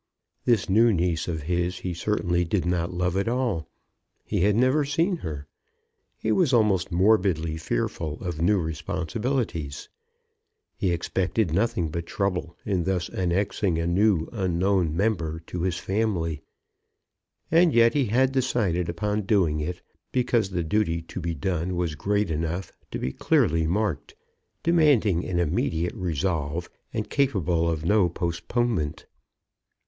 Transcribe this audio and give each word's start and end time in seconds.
This 0.45 0.67
new 0.67 0.91
niece 0.91 1.27
of 1.27 1.43
his 1.43 1.77
he 1.81 1.93
certainly 1.93 2.43
did 2.43 2.65
not 2.65 2.91
love 2.91 3.15
at 3.15 3.27
all. 3.27 3.69
He 4.25 4.39
had 4.41 4.55
never 4.55 4.83
seen 4.83 5.17
her. 5.17 5.45
He 6.17 6.31
was 6.31 6.53
almost 6.53 6.91
morbidly 6.91 7.57
fearful 7.57 8.19
of 8.23 8.41
new 8.41 8.59
responsibilities. 8.59 9.89
He 10.75 10.91
expected 10.91 11.53
nothing 11.53 11.91
but 11.91 12.07
trouble 12.07 12.57
in 12.65 12.85
thus 12.85 13.09
annexing 13.09 13.77
a 13.77 13.85
new 13.85 14.27
unknown 14.31 14.97
member 14.97 15.39
to 15.41 15.61
his 15.61 15.77
family. 15.77 16.41
And 17.51 17.71
yet 17.71 17.93
he 17.93 18.05
had 18.05 18.31
decided 18.31 18.89
upon 18.89 19.27
doing 19.27 19.59
it, 19.59 19.83
because 20.11 20.49
the 20.49 20.63
duty 20.63 21.03
to 21.03 21.19
be 21.19 21.35
done 21.35 21.75
was 21.75 21.93
great 21.93 22.31
enough 22.31 22.71
to 22.89 22.97
be 22.97 23.13
clearly 23.13 23.67
marked, 23.67 24.15
demanding 24.63 25.23
an 25.25 25.37
immediate 25.37 25.93
resolve, 25.93 26.71
and 26.91 27.07
capable 27.07 27.69
of 27.69 27.85
no 27.85 28.09
postponement. 28.09 29.05